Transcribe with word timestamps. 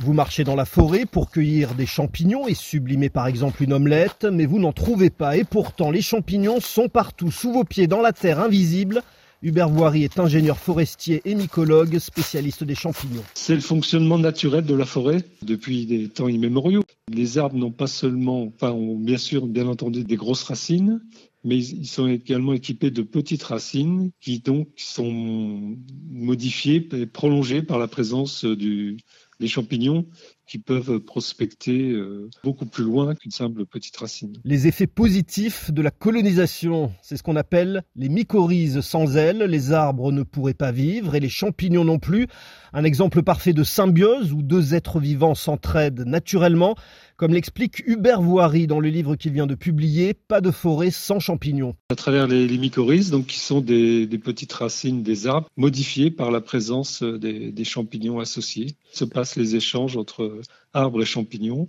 Vous 0.00 0.12
marchez 0.12 0.44
dans 0.44 0.54
la 0.54 0.64
forêt 0.64 1.06
pour 1.06 1.28
cueillir 1.28 1.74
des 1.74 1.84
champignons 1.86 2.46
et 2.46 2.54
sublimer 2.54 3.08
par 3.08 3.26
exemple 3.26 3.64
une 3.64 3.72
omelette, 3.72 4.26
mais 4.30 4.46
vous 4.46 4.60
n'en 4.60 4.72
trouvez 4.72 5.10
pas 5.10 5.36
et 5.36 5.42
pourtant 5.42 5.90
les 5.90 6.02
champignons 6.02 6.60
sont 6.60 6.88
partout 6.88 7.32
sous 7.32 7.52
vos 7.52 7.64
pieds 7.64 7.88
dans 7.88 8.00
la 8.00 8.12
terre 8.12 8.38
invisible. 8.38 9.02
Hubert 9.42 9.68
Voiry 9.68 10.04
est 10.04 10.20
ingénieur 10.20 10.56
forestier 10.56 11.20
et 11.24 11.34
mycologue, 11.34 11.98
spécialiste 11.98 12.62
des 12.62 12.76
champignons. 12.76 13.24
C'est 13.34 13.56
le 13.56 13.60
fonctionnement 13.60 14.18
naturel 14.18 14.64
de 14.64 14.74
la 14.74 14.84
forêt 14.84 15.24
depuis 15.42 15.86
des 15.86 16.08
temps 16.08 16.28
immémoriaux. 16.28 16.82
Les 17.12 17.38
arbres 17.38 17.56
n'ont 17.56 17.72
pas 17.72 17.86
seulement, 17.88 18.52
bien 18.98 19.18
sûr, 19.18 19.46
bien 19.46 19.66
entendu, 19.66 20.04
des 20.04 20.16
grosses 20.16 20.44
racines, 20.44 21.00
mais 21.44 21.56
ils 21.56 21.86
sont 21.86 22.06
également 22.08 22.52
équipés 22.52 22.90
de 22.90 23.02
petites 23.02 23.44
racines 23.44 24.10
qui 24.20 24.40
donc 24.40 24.68
sont 24.76 25.76
modifiées 26.10 26.88
et 26.92 27.06
prolongées 27.06 27.62
par 27.62 27.78
la 27.78 27.86
présence 27.86 28.44
du, 28.44 28.96
des 29.40 29.48
champignons 29.48 30.06
qui 30.48 30.58
peuvent 30.58 30.98
prospecter 30.98 31.90
euh, 31.90 32.30
beaucoup 32.42 32.64
plus 32.64 32.84
loin 32.84 33.14
qu'une 33.14 33.30
simple 33.30 33.66
petite 33.66 33.96
racine. 33.98 34.32
Les 34.44 34.66
effets 34.66 34.86
positifs 34.86 35.70
de 35.70 35.82
la 35.82 35.90
colonisation, 35.90 36.92
c'est 37.02 37.18
ce 37.18 37.22
qu'on 37.22 37.36
appelle 37.36 37.82
les 37.96 38.08
mycorhizes 38.08 38.80
sans 38.80 39.16
ailes. 39.16 39.44
Les 39.44 39.72
arbres 39.72 40.10
ne 40.10 40.22
pourraient 40.22 40.54
pas 40.54 40.72
vivre 40.72 41.14
et 41.14 41.20
les 41.20 41.28
champignons 41.28 41.84
non 41.84 41.98
plus. 41.98 42.26
Un 42.72 42.84
exemple 42.84 43.22
parfait 43.22 43.52
de 43.52 43.62
symbiose 43.62 44.32
où 44.32 44.42
deux 44.42 44.74
êtres 44.74 45.00
vivants 45.00 45.34
s'entraident 45.34 46.04
naturellement, 46.06 46.76
comme 47.16 47.34
l'explique 47.34 47.82
Hubert 47.86 48.22
Voiry 48.22 48.66
dans 48.66 48.80
le 48.80 48.88
livre 48.88 49.16
qu'il 49.16 49.32
vient 49.32 49.46
de 49.46 49.54
publier, 49.54 50.14
Pas 50.14 50.40
de 50.40 50.50
forêt 50.50 50.90
sans 50.90 51.18
champignons. 51.18 51.74
À 51.90 51.94
travers 51.94 52.26
les, 52.26 52.46
mycorhizes, 52.58 53.10
donc 53.10 53.26
qui 53.26 53.38
sont 53.38 53.60
des, 53.60 54.06
petites 54.22 54.52
racines 54.52 55.02
des 55.02 55.26
arbres 55.26 55.48
modifiées 55.56 56.10
par 56.10 56.30
la 56.30 56.40
présence 56.40 57.02
des, 57.02 57.50
des 57.50 57.64
champignons 57.64 58.20
associés, 58.20 58.76
se 58.92 59.04
passent 59.04 59.36
les 59.36 59.56
échanges 59.56 59.96
entre 59.96 60.37
arbres 60.72 61.02
et 61.02 61.06
champignons. 61.06 61.66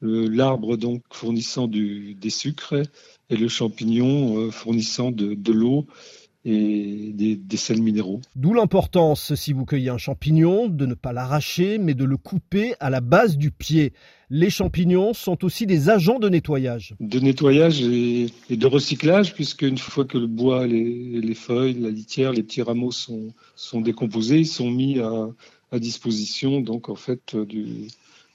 L'arbre 0.00 0.76
donc 0.76 1.02
fournissant 1.12 1.68
du, 1.68 2.14
des 2.14 2.30
sucres 2.30 2.82
et 3.30 3.36
le 3.36 3.48
champignon 3.48 4.36
euh, 4.36 4.50
fournissant 4.50 5.12
de, 5.12 5.34
de 5.34 5.52
l'eau 5.52 5.86
et 6.44 7.12
des, 7.14 7.36
des, 7.36 7.56
sels 7.56 7.80
minéraux. 7.80 8.20
D'où 8.34 8.52
l'importance, 8.52 9.34
si 9.36 9.52
vous 9.52 9.64
cueillez 9.64 9.90
un 9.90 9.98
champignon, 9.98 10.66
de 10.68 10.86
ne 10.86 10.94
pas 10.94 11.12
l'arracher, 11.12 11.78
mais 11.78 11.94
de 11.94 12.04
le 12.04 12.16
couper 12.16 12.74
à 12.80 12.90
la 12.90 13.00
base 13.00 13.36
du 13.36 13.52
pied. 13.52 13.92
Les 14.28 14.50
champignons 14.50 15.14
sont 15.14 15.44
aussi 15.44 15.66
des 15.66 15.88
agents 15.88 16.18
de 16.18 16.28
nettoyage. 16.28 16.94
De 16.98 17.20
nettoyage 17.20 17.80
et, 17.82 18.26
de 18.50 18.66
recyclage, 18.66 19.34
puisque 19.34 19.62
une 19.62 19.78
fois 19.78 20.04
que 20.04 20.18
le 20.18 20.26
bois, 20.26 20.66
les, 20.66 21.20
les, 21.20 21.34
feuilles, 21.34 21.74
la 21.74 21.90
litière, 21.90 22.32
les 22.32 22.42
petits 22.42 22.62
rameaux 22.62 22.92
sont, 22.92 23.28
sont 23.54 23.80
décomposés, 23.80 24.40
ils 24.40 24.46
sont 24.46 24.70
mis 24.70 24.98
à, 24.98 25.28
à 25.72 25.78
disposition 25.78 26.60
donc 26.60 26.88
en 26.88 26.94
fait 26.94 27.34
du, 27.36 27.88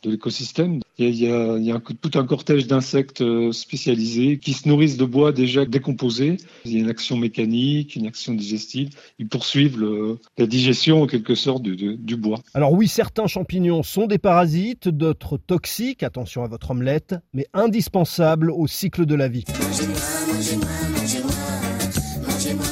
de 0.03 0.11
l'écosystème. 0.11 0.81
Il 0.97 1.15
y 1.15 1.31
a, 1.31 1.57
il 1.57 1.63
y 1.63 1.71
a 1.71 1.79
tout 1.79 2.11
un 2.15 2.25
cortège 2.25 2.67
d'insectes 2.67 3.21
euh, 3.21 3.51
spécialisés 3.51 4.39
qui 4.39 4.53
se 4.53 4.67
nourrissent 4.67 4.97
de 4.97 5.05
bois 5.05 5.31
déjà 5.31 5.65
décomposé. 5.65 6.37
Il 6.65 6.73
y 6.73 6.77
a 6.77 6.79
une 6.79 6.89
action 6.89 7.17
mécanique, 7.17 7.95
une 7.95 8.07
action 8.07 8.33
digestive. 8.33 8.89
Ils 9.19 9.27
poursuivent 9.27 9.79
le, 9.79 10.17
la 10.37 10.47
digestion 10.47 11.03
en 11.03 11.07
quelque 11.07 11.35
sorte 11.35 11.61
du, 11.63 11.97
du, 11.97 12.15
bois. 12.15 12.39
Alors 12.53 12.73
oui, 12.73 12.87
certains 12.87 13.27
champignons 13.27 13.83
sont 13.83 14.07
des 14.07 14.17
parasites, 14.17 14.87
d'autres 14.87 15.37
toxiques, 15.37 16.03
attention 16.03 16.43
à 16.43 16.47
votre 16.47 16.71
omelette, 16.71 17.15
mais 17.33 17.47
indispensables 17.53 18.51
au 18.51 18.67
cycle 18.67 19.05
de 19.05 19.15
la 19.15 19.27
vie. 19.27 19.43
Mangez-moi, 19.47 19.95
mangez-moi, 20.33 20.67
mangez-moi, 20.95 22.67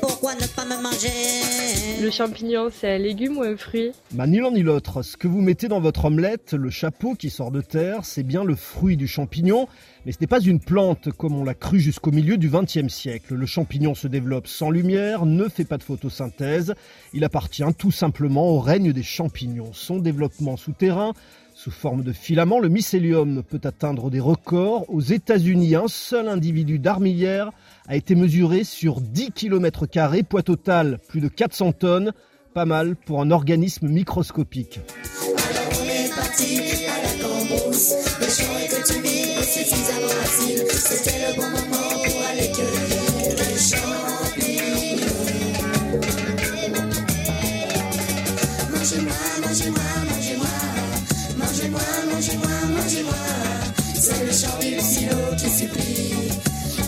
pourquoi 0.00 0.34
ne 0.34 0.46
pas 0.46 0.64
me 0.64 0.82
manger? 0.82 2.02
Le 2.02 2.10
champignon, 2.10 2.68
c'est 2.70 2.96
un 2.96 2.98
légume 2.98 3.38
ou 3.38 3.42
un 3.42 3.56
fruit? 3.56 3.92
Bah, 4.12 4.26
Ni 4.26 4.38
l'un 4.38 4.50
ni 4.50 4.62
l'autre. 4.62 5.02
Ce 5.02 5.16
que 5.16 5.26
vous 5.26 5.40
mettez 5.40 5.68
dans 5.68 5.80
votre 5.80 6.04
omelette, 6.04 6.52
le 6.52 6.68
chapeau 6.68 7.14
qui 7.14 7.30
sort 7.30 7.50
de 7.50 7.62
terre, 7.62 8.04
c'est 8.04 8.22
bien 8.22 8.44
le 8.44 8.56
fruit 8.56 8.98
du 8.98 9.06
champignon, 9.08 9.66
mais 10.04 10.12
ce 10.12 10.18
n'est 10.20 10.26
pas 10.26 10.40
une 10.40 10.60
plante 10.60 11.10
comme 11.12 11.34
on 11.34 11.44
l'a 11.44 11.54
cru 11.54 11.80
jusqu'au 11.80 12.10
milieu 12.10 12.36
du 12.36 12.50
XXe 12.50 12.92
siècle. 12.92 13.34
Le 13.34 13.46
champignon 13.46 13.94
se 13.94 14.06
développe 14.06 14.48
sans 14.48 14.70
lumière, 14.70 15.24
ne 15.24 15.48
fait 15.48 15.64
pas 15.64 15.78
de 15.78 15.82
photosynthèse, 15.82 16.74
il 17.14 17.24
appartient 17.24 17.64
tout 17.78 17.92
simplement 17.92 18.50
au 18.50 18.60
règne 18.60 18.92
des 18.92 19.02
champignons. 19.02 19.72
Son 19.72 19.98
développement 19.98 20.58
souterrain 20.58 21.14
sous 21.54 21.70
forme 21.70 22.02
de 22.02 22.12
filament, 22.12 22.58
le 22.58 22.68
mycélium 22.68 23.44
peut 23.44 23.60
atteindre 23.62 24.10
des 24.10 24.18
records. 24.18 24.84
Aux 24.88 25.00
États-Unis, 25.00 25.76
un 25.76 25.86
seul 25.86 26.28
individu 26.28 26.80
d'armilière 26.80 27.52
a 27.86 27.94
été 27.96 28.16
mesuré 28.16 28.64
sur 28.64 29.00
10 29.00 29.30
km, 29.30 29.86
poids 30.28 30.42
total 30.42 30.98
plus 31.08 31.20
de 31.20 31.28
400 31.28 31.72
tonnes. 31.72 32.12
Pas 32.54 32.64
mal 32.64 32.96
pour 32.96 33.20
un 33.20 33.30
organisme 33.30 33.88
microscopique. 33.88 34.80
C'est 48.82 49.00
le 49.00 49.08
chant 49.58 50.03
du 54.34 54.80
silo 54.80 55.16
qui 55.38 55.48
supplie, 55.48 56.28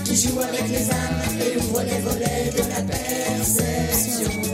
qui 0.05 0.17
joue 0.17 0.41
avec 0.41 0.69
les 0.69 0.91
âmes 0.91 1.23
et 1.41 1.57
ouvre 1.59 1.81
les 1.83 2.01
volets 2.01 2.51
de 2.51 2.69
la 2.69 2.83
perception. 2.83 4.46